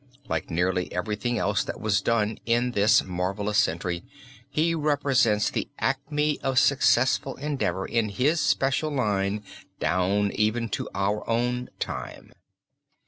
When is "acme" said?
5.77-6.39